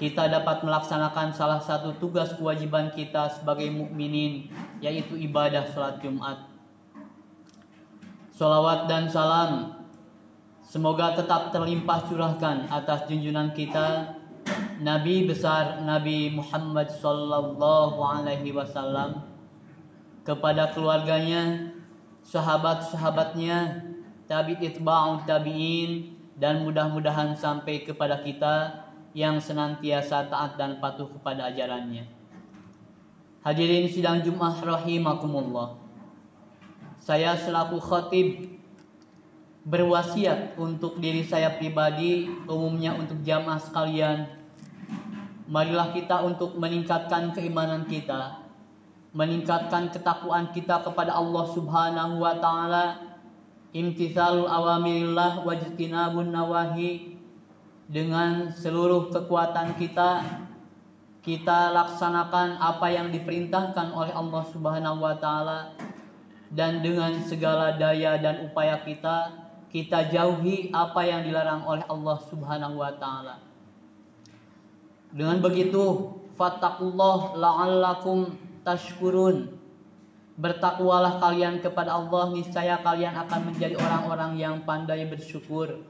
kita 0.00 0.32
dapat 0.32 0.64
melaksanakan 0.64 1.36
salah 1.36 1.60
satu 1.60 1.92
tugas 2.00 2.32
kewajiban 2.34 2.88
kita 2.96 3.28
sebagai 3.36 3.68
mukminin 3.68 4.48
yaitu 4.80 5.16
ibadah 5.20 5.68
salat 5.70 6.00
Jumat. 6.00 6.48
Salawat 8.32 8.88
dan 8.88 9.06
salam 9.12 9.84
semoga 10.64 11.12
tetap 11.12 11.52
terlimpah 11.52 12.08
curahkan 12.08 12.68
atas 12.72 13.04
junjungan 13.04 13.52
kita 13.52 14.16
Nabi 14.80 15.28
besar 15.28 15.84
Nabi 15.84 16.32
Muhammad 16.32 16.88
sallallahu 16.88 18.00
alaihi 18.00 18.56
wasallam 18.56 19.28
kepada 20.24 20.72
keluarganya, 20.72 21.72
sahabat-sahabatnya, 22.24 23.84
tabi'in 24.24 24.72
itba'ut 24.72 25.28
tabi'in 25.28 26.16
dan 26.40 26.64
mudah-mudahan 26.64 27.36
sampai 27.36 27.84
kepada 27.84 28.24
kita 28.24 28.88
yang 29.12 29.42
senantiasa 29.42 30.30
taat 30.32 30.56
dan 30.56 30.78
patuh 30.80 31.12
kepada 31.12 31.50
ajarannya. 31.52 32.19
Hadirin 33.40 33.88
sidang 33.88 34.20
Jumat 34.20 34.60
rahimakumullah. 34.60 35.80
Saya 37.00 37.32
selaku 37.40 37.80
khatib 37.80 38.60
berwasiat 39.64 40.60
untuk 40.60 41.00
diri 41.00 41.24
saya 41.24 41.56
pribadi, 41.56 42.28
umumnya 42.44 42.92
untuk 43.00 43.24
jamaah 43.24 43.56
sekalian. 43.56 44.28
Marilah 45.48 45.88
kita 45.96 46.20
untuk 46.20 46.60
meningkatkan 46.60 47.32
keimanan 47.32 47.88
kita, 47.88 48.44
meningkatkan 49.16 49.88
ketakwaan 49.88 50.52
kita 50.52 50.84
kepada 50.84 51.16
Allah 51.16 51.44
Subhanahu 51.48 52.20
wa 52.20 52.36
taala, 52.44 53.16
imtithalul 53.72 54.52
awamirillah 54.52 55.48
wajtinabun 55.48 56.28
nawahi 56.28 57.16
dengan 57.88 58.52
seluruh 58.52 59.08
kekuatan 59.08 59.80
kita 59.80 60.28
kita 61.20 61.76
laksanakan 61.76 62.56
apa 62.56 62.86
yang 62.88 63.12
diperintahkan 63.12 63.92
oleh 63.92 64.12
Allah 64.16 64.42
Subhanahu 64.48 65.04
wa 65.04 65.14
taala 65.20 65.76
dan 66.48 66.80
dengan 66.80 67.20
segala 67.22 67.76
daya 67.76 68.16
dan 68.16 68.48
upaya 68.48 68.80
kita 68.80 69.36
kita 69.70 70.10
jauhi 70.10 70.74
apa 70.74 71.06
yang 71.06 71.22
dilarang 71.22 71.62
oleh 71.62 71.86
Allah 71.86 72.18
Subhanahu 72.26 72.82
wa 72.82 72.90
taala. 72.98 73.38
Dengan 75.14 75.38
begitu, 75.38 76.18
fattaqullah 76.34 77.38
la'allakum 77.38 78.34
tashkurun. 78.66 79.58
Bertakwalah 80.40 81.20
kalian 81.20 81.60
kepada 81.60 82.00
Allah, 82.00 82.32
niscaya 82.34 82.80
kalian 82.80 83.12
akan 83.12 83.52
menjadi 83.52 83.76
orang-orang 83.76 84.40
yang 84.40 84.56
pandai 84.66 85.06
bersyukur. 85.06 85.84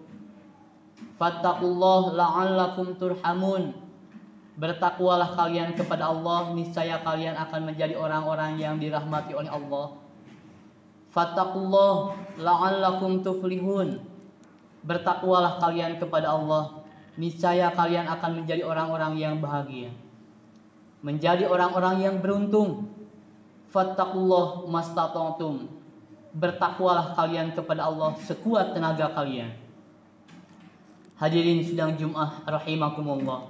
Fattaqullah 1.16 2.18
la'allakum 2.18 2.98
turhamun. 3.00 3.89
Bertakwalah 4.60 5.40
kalian 5.40 5.72
kepada 5.72 6.12
Allah, 6.12 6.52
niscaya 6.52 7.00
kalian 7.00 7.32
akan 7.32 7.72
menjadi 7.72 7.96
orang-orang 7.96 8.60
yang 8.60 8.76
dirahmati 8.76 9.32
oleh 9.32 9.48
Allah. 9.48 9.96
Fattaqullah 11.16 12.20
la'allakum 12.36 13.24
tuflihun. 13.24 14.04
Bertakwalah 14.84 15.56
kalian 15.64 15.96
kepada 15.96 16.36
Allah, 16.36 16.84
niscaya 17.16 17.72
kalian 17.72 18.04
akan 18.04 18.44
menjadi 18.44 18.60
orang-orang 18.68 19.16
yang 19.16 19.40
bahagia. 19.40 19.88
Menjadi 21.00 21.48
orang-orang 21.48 22.04
yang 22.04 22.16
beruntung. 22.20 22.92
Fattaqullah 23.72 24.68
mastata'tum. 24.68 25.72
Bertakwalah 26.36 27.16
kalian 27.16 27.56
kepada 27.56 27.88
Allah 27.88 28.12
sekuat 28.28 28.76
tenaga 28.76 29.08
kalian. 29.16 29.56
Hadirin 31.16 31.64
sidang 31.64 31.96
Jum'ah 31.96 32.44
rahimakumullah. 32.44 33.49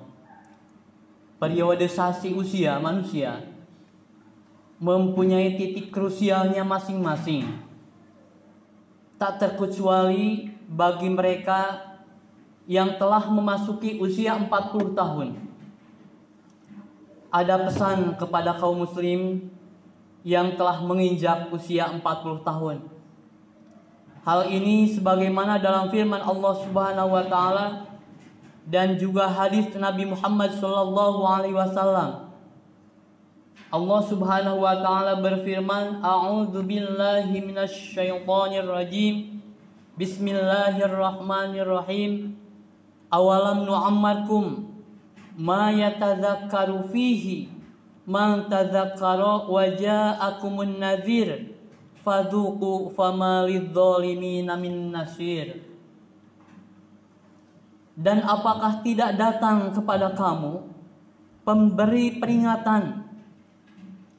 Periodisasi 1.41 2.37
usia 2.37 2.77
manusia 2.77 3.41
mempunyai 4.77 5.57
titik 5.57 5.89
krusialnya 5.89 6.61
masing-masing. 6.61 7.49
Tak 9.17 9.41
terkecuali 9.41 10.53
bagi 10.69 11.09
mereka 11.09 11.81
yang 12.69 13.01
telah 13.01 13.25
memasuki 13.33 13.97
usia 13.97 14.37
40 14.37 14.93
tahun. 14.93 15.29
Ada 17.33 17.57
pesan 17.65 18.21
kepada 18.21 18.61
kaum 18.61 18.85
muslim 18.85 19.49
yang 20.21 20.53
telah 20.61 20.85
menginjak 20.85 21.49
usia 21.49 21.89
40 21.89 22.45
tahun 22.45 22.77
Hal 24.21 24.53
ini 24.53 24.85
sebagaimana 24.93 25.57
dalam 25.57 25.89
firman 25.89 26.21
Allah 26.21 26.55
Subhanahu 26.61 27.09
wa 27.09 27.25
taala 27.25 27.67
dan 28.71 28.95
juga 28.95 29.27
hadis 29.27 29.67
Nabi 29.75 30.07
Muhammad 30.07 30.55
sallallahu 30.55 31.27
alaihi 31.27 31.59
wasallam. 31.59 32.31
Allah 33.71 34.03
Subhanahu 34.07 34.59
wa 34.63 34.75
taala 34.79 35.19
berfirman, 35.19 35.99
"A'udzu 36.03 36.63
billahi 36.63 37.43
minasy 37.43 37.99
syaithanir 37.99 38.67
rajim. 38.71 39.43
Bismillahirrahmanirrahim. 39.99 42.39
Awalam 43.11 43.67
nu'ammarkum 43.67 44.71
ma 45.35 45.75
yatadzakkaru 45.75 46.95
fihi 46.95 47.51
man 48.07 48.47
tadzakkara 48.47 49.51
wa 49.51 49.67
ja'akumun 49.67 50.79
nadhir." 50.79 51.59
fadhuqu 52.01 52.97
fama 52.97 53.45
lidzalimina 53.45 54.57
min 54.57 54.93
nasir 54.93 55.70
dan 58.01 58.25
apakah 58.25 58.81
tidak 58.81 59.21
datang 59.21 59.77
kepada 59.77 60.17
kamu 60.17 60.65
pemberi 61.45 62.17
peringatan? 62.17 63.05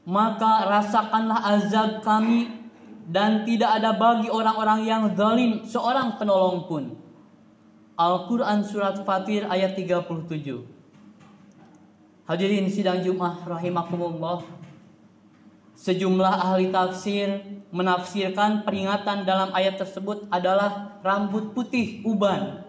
Maka 0.06 0.70
rasakanlah 0.70 1.42
azab 1.58 2.06
kami 2.06 2.62
dan 3.10 3.42
tidak 3.46 3.82
ada 3.82 3.98
bagi 3.98 4.30
orang-orang 4.30 4.86
yang 4.86 5.04
zalim 5.18 5.66
seorang 5.66 6.22
penolong 6.22 6.70
pun. 6.70 6.84
Al-Quran 7.98 8.66
Surat 8.66 9.02
Fatir 9.06 9.46
ayat 9.46 9.78
37 9.78 10.26
Hadirin 12.26 12.70
sidang 12.70 13.02
Jum'ah 13.02 13.44
rahimakumullah. 13.46 14.46
Sejumlah 15.76 16.34
ahli 16.38 16.70
tafsir 16.70 17.42
menafsirkan 17.74 18.62
peringatan 18.62 19.26
dalam 19.26 19.50
ayat 19.58 19.82
tersebut 19.82 20.30
adalah 20.30 21.02
rambut 21.02 21.52
putih 21.58 22.06
uban. 22.06 22.61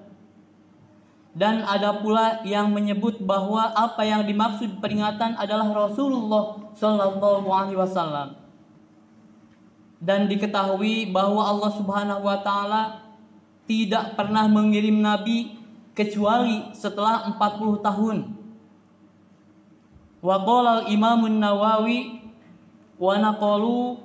Dan 1.32 1.64
ada 1.64 1.96
pula 2.04 2.44
yang 2.44 2.68
menyebut 2.76 3.16
bahwa 3.24 3.72
apa 3.72 4.04
yang 4.04 4.28
dimaksud 4.28 4.84
peringatan 4.84 5.32
adalah 5.40 5.88
Rasulullah 5.88 6.60
Shallallahu 6.76 7.48
Alaihi 7.48 7.80
Wasallam. 7.80 8.36
Dan 9.96 10.28
diketahui 10.28 11.08
bahwa 11.08 11.40
Allah 11.40 11.70
Subhanahu 11.72 12.22
Wa 12.28 12.38
Taala 12.44 12.82
tidak 13.64 14.12
pernah 14.12 14.44
mengirim 14.44 15.00
Nabi 15.00 15.56
kecuali 15.96 16.68
setelah 16.76 17.24
40 17.32 17.80
tahun. 17.80 18.16
Wa 20.20 20.36
qala 20.44 20.84
al-Imam 20.84 21.32
nawawi 21.32 22.28
wa 23.00 23.16
naqalu 23.16 23.98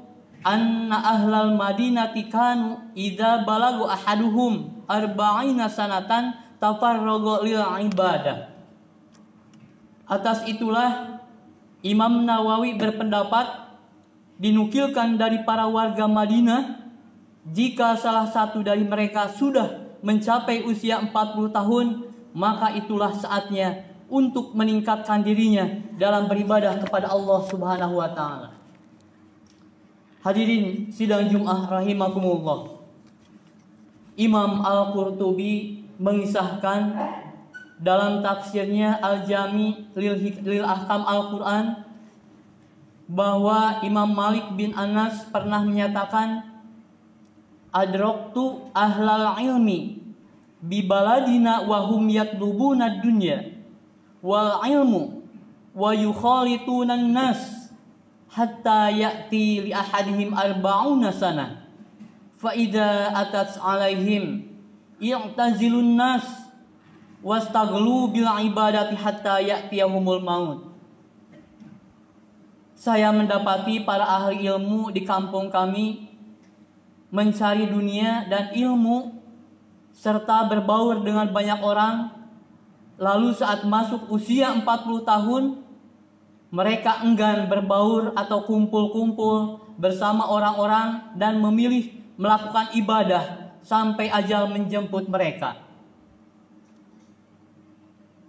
anna 0.48 0.96
ahlal 0.96 1.54
madinati 1.60 2.32
kanu 2.32 2.88
idza 2.96 3.44
balagu 3.44 3.86
ahaduhum 3.86 4.86
arba'ina 4.88 5.68
sanatan 5.68 6.47
tafarraga 6.58 7.46
lil 7.46 7.62
ibadah. 7.90 8.54
Atas 10.08 10.48
itulah 10.48 11.22
Imam 11.84 12.24
Nawawi 12.24 12.80
berpendapat 12.80 13.68
dinukilkan 14.40 15.20
dari 15.20 15.44
para 15.44 15.68
warga 15.68 16.08
Madinah 16.08 16.80
jika 17.48 17.96
salah 17.96 18.28
satu 18.28 18.60
dari 18.64 18.84
mereka 18.84 19.32
sudah 19.32 20.00
mencapai 20.04 20.64
usia 20.68 21.00
40 21.00 21.52
tahun, 21.52 21.86
maka 22.36 22.76
itulah 22.76 23.12
saatnya 23.16 23.88
untuk 24.08 24.56
meningkatkan 24.56 25.24
dirinya 25.24 25.68
dalam 26.00 26.32
beribadah 26.32 26.80
kepada 26.80 27.12
Allah 27.12 27.40
Subhanahu 27.48 28.00
wa 28.00 28.10
taala. 28.12 28.50
Hadirin 30.24 30.92
sidang 30.92 31.28
Jumat 31.32 31.72
rahimakumullah. 31.72 32.80
Imam 34.18 34.66
Al-Qurtubi 34.66 35.77
mengisahkan 35.98 36.94
dalam 37.78 38.26
tafsirnya 38.26 38.98
Al-Jami 38.98 39.94
lil, 39.94 40.34
lil 40.42 40.66
Ahkam 40.66 41.06
Al-Quran 41.06 41.66
bahwa 43.08 43.82
Imam 43.86 44.10
Malik 44.12 44.52
bin 44.58 44.74
Anas 44.74 45.30
pernah 45.30 45.62
menyatakan 45.62 46.44
adroktu 47.72 48.68
ahlal 48.74 49.38
ilmi 49.38 50.02
bi 50.58 50.82
baladina 50.82 51.64
wa 51.64 51.86
hum 51.86 52.10
yatlubuna 52.10 53.00
dunya 53.00 53.54
wal 54.26 54.60
ilmu 54.66 55.22
wa 55.78 55.94
yukhalituna 55.94 56.98
nas 56.98 57.70
hatta 58.34 58.90
ya'ti 58.90 59.70
li 59.70 59.72
ahadihim 59.72 60.34
arba'una 60.34 61.14
sana. 61.14 61.70
Fa 62.38 62.54
idza 62.54 63.14
atat 63.14 63.58
alaihim 63.62 64.47
i'tazilun 64.98 65.98
nas 65.98 66.26
wastaglu 67.22 68.10
bil 68.14 68.30
ibadati 68.46 68.98
hatta 68.98 69.42
ya'tiyahumul 69.42 70.22
maut. 70.22 70.60
Saya 72.78 73.10
mendapati 73.10 73.82
para 73.82 74.06
ahli 74.06 74.46
ilmu 74.46 74.94
di 74.94 75.02
kampung 75.02 75.50
kami 75.50 76.06
mencari 77.10 77.66
dunia 77.66 78.30
dan 78.30 78.54
ilmu 78.54 79.18
serta 79.98 80.46
berbaur 80.46 81.02
dengan 81.02 81.26
banyak 81.34 81.58
orang. 81.58 82.14
Lalu 82.98 83.34
saat 83.34 83.66
masuk 83.66 84.10
usia 84.10 84.54
40 84.54 84.66
tahun 85.06 85.44
mereka 86.50 87.06
enggan 87.06 87.46
berbaur 87.46 88.14
atau 88.18 88.46
kumpul-kumpul 88.46 89.62
bersama 89.78 90.26
orang-orang 90.26 91.14
dan 91.14 91.38
memilih 91.38 91.94
melakukan 92.18 92.74
ibadah 92.74 93.47
sampai 93.68 94.08
ajal 94.08 94.48
menjemput 94.48 95.12
mereka. 95.12 95.60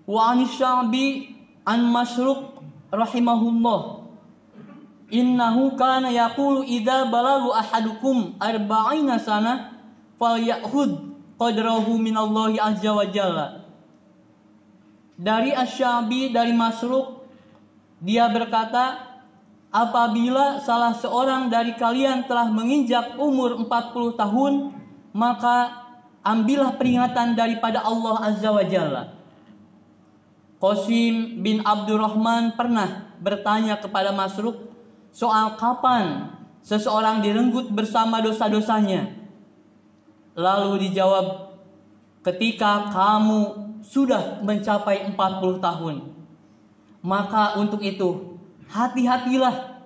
Wa 0.03 0.35
anisyabi 0.35 1.39
an 1.63 1.87
masyruk 1.95 2.59
rahimahullah 2.91 3.99
Innahu 5.09 5.73
kana 5.81 6.13
yaqulu 6.13 6.69
idza 6.69 7.09
balagu 7.09 7.49
ahadukum 7.57 8.37
arba'ina 8.37 9.17
sana 9.17 9.73
falyakhud 10.21 11.17
qadrahu 11.41 11.97
minallahi 11.97 12.61
azza 12.61 12.93
wa 12.93 13.09
jalla. 13.09 13.65
Dari 15.19 15.51
Asyabi 15.51 16.31
dari 16.31 16.53
Masruk 16.53 17.25
dia 18.05 18.29
berkata 18.29 19.01
apabila 19.73 20.61
salah 20.63 20.93
seorang 20.93 21.49
dari 21.49 21.75
kalian 21.75 22.29
telah 22.29 22.53
menginjak 22.53 23.17
umur 23.17 23.57
40 23.65 24.15
tahun 24.15 24.53
maka 25.19 25.83
ambillah 26.23 26.79
peringatan 26.79 27.35
daripada 27.35 27.83
Allah 27.83 28.31
azza 28.31 28.55
wa 28.55 28.63
jalla. 28.63 29.19
Qasim 30.63 31.43
bin 31.43 31.67
Abdurrahman 31.67 32.55
pernah 32.55 33.11
bertanya 33.19 33.83
kepada 33.83 34.15
Masruk 34.15 34.71
soal 35.11 35.59
kapan 35.59 36.31
seseorang 36.63 37.19
direnggut 37.19 37.71
bersama 37.75 38.23
dosa-dosanya. 38.23 39.11
Lalu 40.39 40.87
dijawab, 40.87 41.59
ketika 42.23 42.95
kamu 42.95 43.75
sudah 43.83 44.39
mencapai 44.43 45.03
40 45.11 45.59
tahun. 45.59 45.97
Maka 47.03 47.59
untuk 47.59 47.83
itu, 47.83 48.39
hati-hatilah. 48.71 49.83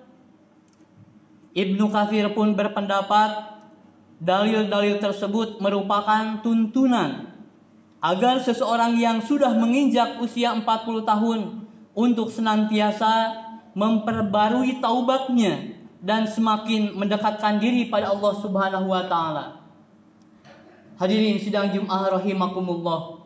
Ibnu 1.53 1.85
Katsir 1.93 2.33
pun 2.33 2.57
berpendapat 2.57 3.52
dalil-dalil 4.21 5.01
tersebut 5.01 5.57
merupakan 5.63 6.41
tuntunan 6.43 7.33
agar 8.03 8.43
seseorang 8.43 8.99
yang 8.99 9.23
sudah 9.23 9.55
menginjak 9.55 10.19
usia 10.19 10.51
40 10.51 10.65
tahun 11.07 11.39
untuk 11.95 12.27
senantiasa 12.27 13.31
memperbarui 13.73 14.83
taubatnya 14.83 15.79
dan 16.03 16.27
semakin 16.27 16.99
mendekatkan 16.99 17.63
diri 17.63 17.87
pada 17.87 18.11
Allah 18.11 18.33
Subhanahu 18.43 18.91
wa 18.91 19.07
taala. 19.07 19.45
Hadirin 20.99 21.39
sidang 21.39 21.71
Jumat 21.71 22.11
rahimakumullah. 22.11 23.23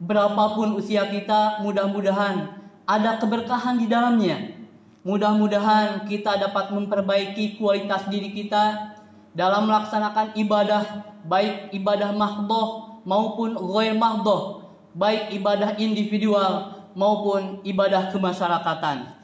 Berapapun 0.00 0.74
usia 0.74 1.06
kita, 1.08 1.62
mudah-mudahan 1.62 2.60
ada 2.88 3.20
keberkahan 3.22 3.78
di 3.78 3.86
dalamnya. 3.86 4.58
Mudah-mudahan 5.06 6.04
kita 6.04 6.36
dapat 6.36 6.76
memperbaiki 6.76 7.56
kualitas 7.56 8.04
diri 8.12 8.36
kita 8.36 8.96
dalam 9.36 9.70
melaksanakan 9.70 10.34
ibadah, 10.34 10.82
baik 11.26 11.70
ibadah 11.70 12.10
mahdoh 12.10 12.98
maupun 13.06 13.54
ghair 13.54 13.94
mahdoh, 13.94 14.66
baik 14.94 15.30
ibadah 15.34 15.78
individual 15.78 16.82
maupun 16.98 17.62
ibadah 17.62 18.10
kemasyarakatan. 18.10 19.14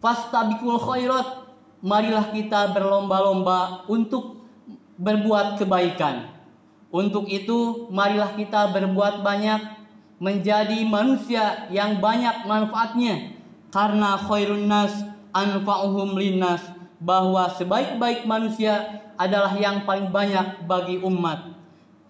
Fastabikul 0.00 0.80
khairat 0.80 1.44
marilah 1.82 2.30
kita 2.32 2.72
berlomba-lomba 2.72 3.84
untuk 3.90 4.40
berbuat 4.96 5.60
kebaikan. 5.60 6.30
Untuk 6.90 7.26
itu 7.30 7.86
marilah 7.90 8.34
kita 8.34 8.70
berbuat 8.74 9.22
banyak 9.22 9.60
menjadi 10.20 10.84
manusia 10.86 11.70
yang 11.72 11.98
banyak 11.98 12.44
manfaatnya. 12.46 13.38
Karena 13.70 14.18
khairun 14.18 14.66
nas 14.66 14.92
anfa'uhum 15.30 16.18
linnas 16.18 16.79
bahwa 17.00 17.48
sebaik-baik 17.56 18.28
manusia 18.28 19.02
adalah 19.16 19.56
yang 19.56 19.88
paling 19.88 20.12
banyak 20.12 20.64
bagi 20.68 21.00
umat. 21.00 21.56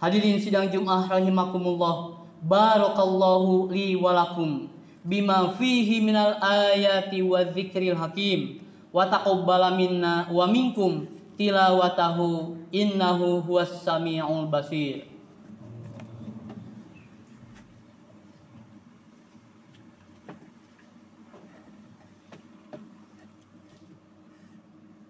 Hadirin 0.03 0.43
sidang 0.43 0.71
Jumat 0.71 1.07
rahimakumullah 1.07 2.27
barakallahu 2.43 3.71
li 3.71 3.95
walakum 3.95 4.67
bima 5.07 5.55
fihi 5.55 6.03
minal 6.03 6.39
ayati 6.43 7.23
wa 7.23 7.43
dzikril 7.47 7.99
hakim. 7.99 8.63
Wa 8.91 9.07
taqabbala 9.07 9.79
minna 9.79 10.27
wa 10.31 10.51
minkum 10.51 11.07
tilawatahu 11.39 12.59
innahu 12.75 13.43
huwas 13.47 13.87
samiul 13.87 14.51
basir 14.51 15.10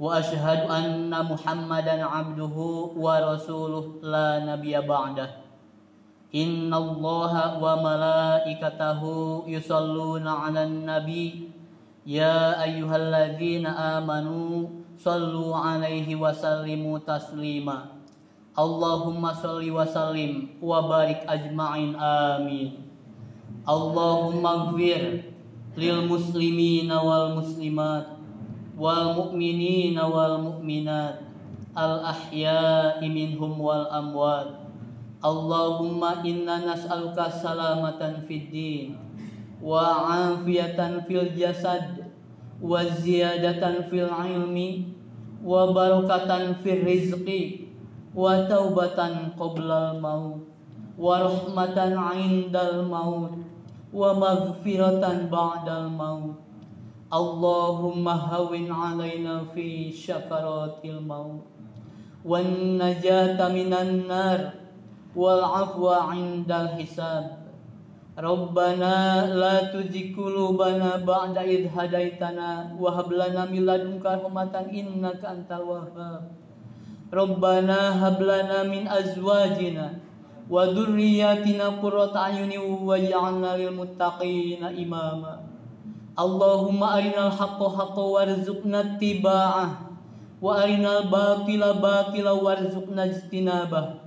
وأشهد 0.00 0.70
أن 0.70 1.12
محمدا 1.12 2.04
عبده 2.04 2.56
ورسوله 2.96 3.84
لا 4.02 4.28
نبي 4.48 4.80
بعده 4.80 5.28
Inna 6.30 6.78
Allah 6.78 7.58
wa 7.58 7.74
malaikatahu 7.82 9.50
yusalluna 9.50 10.46
ala 10.46 10.62
nabi 10.62 11.50
Ya 12.06 12.54
ayyuhalladzina 12.54 13.98
amanu 13.98 14.70
Sallu 14.94 15.50
alaihi 15.50 16.14
wa 16.14 16.30
sallimu 16.30 17.02
taslima 17.02 17.98
Allahumma 18.54 19.34
salli 19.34 19.74
wa 19.74 19.82
sallim 19.82 20.54
Wa 20.62 20.86
barik 20.86 21.26
ajma'in 21.26 21.98
amin 21.98 22.78
Allahumma 23.66 24.70
gfir 24.70 25.34
Lil 25.74 26.06
muslimina 26.06 27.02
wal 28.75 29.15
mu'minina 29.15 30.03
wal 30.05 30.43
mu'minat. 30.43 31.23
Al 31.75 32.03
ahya'i 32.03 33.07
minhum 33.07 33.59
wal 33.59 33.87
amwat. 33.91 34.67
Allahumma 35.19 36.23
inna 36.23 36.63
nas'aluka 36.63 37.27
salamatan 37.31 38.23
fid 38.27 38.51
din. 38.51 38.87
Wa 39.59 40.07
afiyatan 40.35 41.03
fil 41.07 41.31
jasad. 41.35 42.11
Wa 42.59 42.83
ziyadatan 42.83 43.91
fil 43.91 44.11
ilmi. 44.11 44.95
Wa 45.43 45.71
barakatan 45.71 46.59
fil 46.63 46.83
rizqi. 46.83 47.71
Wa 48.15 48.47
taubatan 48.47 49.35
qoblal 49.35 49.99
maut. 49.99 50.47
Wa 50.95 51.27
rahmatan 51.27 51.99
indal 52.15 52.87
maut. 52.87 53.35
Wa 53.91 54.15
maghfiratan 54.15 55.27
ba'dal 55.27 55.91
maut 55.91 56.44
Allahumma 57.15 58.27
hawin 58.27 58.67
alaina 58.67 59.47
fi 59.55 59.87
syakaratil 59.87 60.99
maut 60.99 61.47
wan 62.27 62.75
najata 62.75 63.47
minan 63.55 64.03
nar 64.03 64.59
wal 65.15 65.39
afwa 65.39 66.11
indal 66.11 66.75
hisab 66.75 67.47
Rabbana 68.19 69.31
la 69.31 69.71
tuzigh 69.71 70.11
qulubana 70.11 70.99
ba'da 71.07 71.47
idh 71.47 71.71
hadaitana 71.71 72.75
wa 72.75 72.91
hab 72.91 73.07
lana 73.07 73.47
min 73.47 73.63
ladunka 73.63 74.19
rahmatan 74.19 74.71
innaka 74.75 75.39
antal 75.39 75.63
wahhab 75.71 76.35
Rabbana 77.15 77.95
hab 77.95 78.19
lana 78.19 78.67
min 78.67 78.91
azwajina 78.91 80.03
wa 80.51 80.67
dhurriyyatina 80.67 81.79
qurrata 81.79 82.27
Allahumma 86.15 86.95
arinal 86.95 87.27
haqqo 87.27 87.67
haqqo 87.75 88.15
warzuqna 88.15 88.95
ittiba'ah 88.95 89.83
wa 90.39 90.51
arinal 90.63 91.11
batila 91.11 91.75
batila 91.75 92.39
warzuqna 92.39 93.11
ijtinabah 93.11 93.99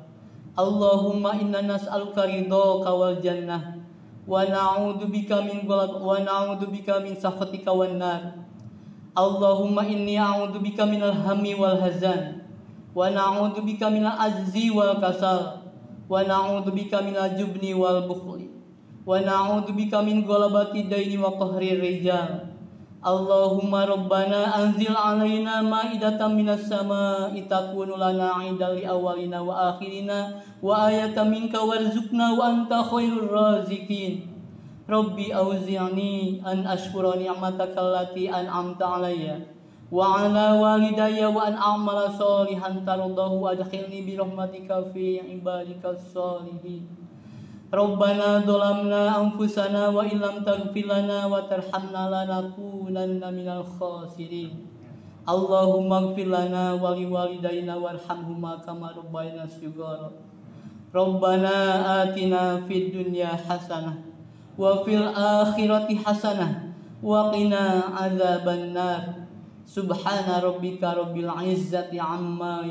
Allahumma 0.56 1.36
inna 1.36 1.60
nas'aluka 1.60 2.24
ridhaka 2.24 2.90
wal 2.96 3.20
jannah 3.20 3.76
wa 4.24 4.40
na'udzu 4.40 5.04
bika 5.12 5.44
min 5.44 5.68
ghalab 5.68 6.00
wa 6.00 6.16
na'udzu 6.16 6.72
bika 6.72 6.96
min 7.04 7.12
wan 7.20 7.92
nar. 8.00 8.22
Allahumma 9.12 9.84
inni 9.84 10.16
a'udzu 10.16 10.64
bika 10.64 10.88
minal 10.88 11.12
hammi 11.12 11.60
wal 11.60 11.76
hazan 11.76 12.40
wa 12.96 13.12
na'udzu 13.12 13.68
bika 13.68 13.92
minal 13.92 14.16
azzi 14.16 14.72
wal 14.72 14.96
kasal 14.96 15.68
wa 16.08 16.24
na'udzu 16.24 16.72
bika 16.72 17.04
minal 17.04 17.36
jubni 17.36 17.76
wal 17.76 18.08
bukhli 18.08 18.47
wa 19.08 19.16
na'udzu 19.24 19.72
bika 19.72 20.04
min 20.04 20.20
ghalabati 20.20 20.84
daini 20.84 21.16
wa 21.16 21.32
qahri 21.32 21.80
rijal. 21.80 22.44
Allahumma 23.00 23.88
rabbana 23.88 24.52
anzil 24.52 24.92
alaina 24.92 25.64
ma'idatan 25.64 26.36
minas 26.36 26.68
sama'i 26.68 27.48
takunu 27.48 27.96
lana 27.96 28.44
'idan 28.44 28.76
li 28.76 28.84
awwalina 28.84 29.40
wa 29.40 29.72
akhirina 29.72 30.44
wa 30.60 30.92
ayatan 30.92 31.32
minka 31.32 31.56
warzuqna 31.56 32.36
wa 32.36 32.52
anta 32.52 32.84
khairur 32.84 33.32
raziqin. 33.32 34.28
Rabbi 34.84 35.32
auzi'ni 35.32 36.44
an 36.44 36.68
ashkura 36.68 37.16
ni'mataka 37.16 37.80
allati 37.80 38.28
an'amta 38.28 38.84
'alayya 38.92 39.40
wa 39.88 40.20
'ala 40.20 40.60
walidayya 40.60 41.32
wa 41.32 41.48
an 41.48 41.56
a'mala 41.56 42.12
salihan 42.12 42.84
tardahu 42.84 43.40
adkhilni 43.56 44.04
bi 44.04 44.20
rahmatika 44.20 44.84
fi 44.92 45.24
ibadikas 45.24 46.12
salihin 46.12 47.07
Rabbana 47.68 48.48
dolamna 48.48 49.20
anfusana 49.20 49.92
wa 49.92 50.00
illam 50.00 50.40
taghfir 50.40 50.88
lana 50.88 51.28
wa 51.28 51.44
tarhamna 51.44 52.08
lanakunanna 52.08 53.28
minal 53.28 53.60
khasirin. 53.60 54.64
Allahumma 55.28 56.08
ighfir 56.08 56.32
lana 56.32 56.80
wa 56.80 56.96
liwalidayna 56.96 57.76
warhamhuma 57.76 58.64
kama 58.64 58.96
rabbayana 58.96 59.44
shighara. 59.44 60.08
Rabbana 60.96 62.08
atina 62.08 62.64
fid 62.64 62.88
dunya 62.88 63.36
hasanah 63.36 64.00
wa 64.56 64.80
fil 64.88 65.04
akhirati 65.04 66.00
hasanah 66.00 66.72
wa 67.04 67.28
qina 67.28 67.92
adzaban 68.00 68.72
nar. 68.72 69.28
Subhana 69.68 70.40
rabbika 70.40 70.96
rabbil 70.96 71.28
izzati 71.44 72.00
amma 72.00 72.64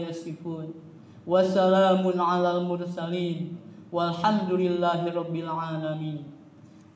Walhamdulillahi 3.88 5.16
rabbil 5.16 5.48
alamin. 5.48 6.28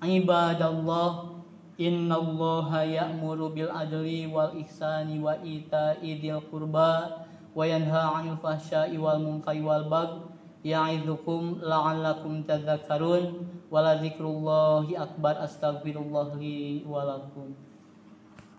Ibadallah 0.03 1.39
innallaha 1.79 2.83
ya'muru 2.83 3.55
bil 3.55 3.71
adli 3.71 4.27
wal 4.27 4.51
ihsani 4.59 5.23
wa 5.23 5.39
ita'i 5.39 6.19
dzil 6.19 6.43
qurba 6.51 7.23
wa 7.55 7.63
yanha 7.63 8.19
'anil 8.19 8.35
fahsya'i 8.43 8.99
wal 8.99 9.23
munkari 9.23 9.63
wal 9.63 9.87
baghi 9.87 10.19
ya'idzukum 10.67 11.63
la'allakum 11.63 12.43
tadhakkarun 12.43 13.39
wa 13.71 13.95
akbar. 13.95 15.33
Astaghfirullah 15.39 16.35
li 16.35 16.83
wa 16.83 17.07
lakum 17.07 17.55